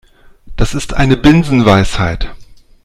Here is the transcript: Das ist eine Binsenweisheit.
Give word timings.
Das 0.55 0.73
ist 0.73 0.95
eine 0.95 1.15
Binsenweisheit. 1.15 2.33